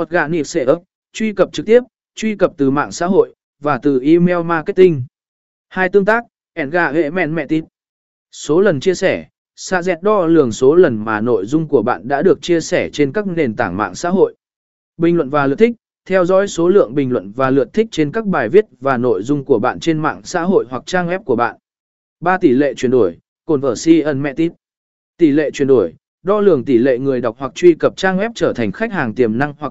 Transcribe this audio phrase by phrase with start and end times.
[0.00, 0.78] Organic ấp,
[1.12, 1.82] truy cập trực tiếp,
[2.14, 5.02] truy cập từ mạng xã hội, và từ email marketing.
[5.68, 7.64] Hai tương tác, Enga hệ mẹn mẹ tít.
[8.32, 9.26] Số lần chia sẻ,
[9.56, 12.90] xa dẹt đo lường số lần mà nội dung của bạn đã được chia sẻ
[12.92, 14.34] trên các nền tảng mạng xã hội.
[14.96, 15.72] Bình luận và lượt thích,
[16.04, 19.22] theo dõi số lượng bình luận và lượt thích trên các bài viết và nội
[19.22, 21.56] dung của bạn trên mạng xã hội hoặc trang web của bạn.
[22.20, 22.38] 3.
[22.38, 24.52] Tỷ lệ chuyển đổi, cồn vở si mẹ tít.
[25.16, 28.30] Tỷ lệ chuyển đổi, đo lường tỷ lệ người đọc hoặc truy cập trang web
[28.34, 29.66] trở thành khách hàng tiềm năng hoặc